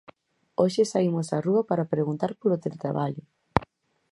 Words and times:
Hoxe 0.61 0.83
saímos 0.93 1.27
á 1.35 1.37
rúa 1.47 1.63
para 1.69 1.89
preguntar 1.93 2.31
polo 2.39 2.61
teletraballo. 2.63 3.23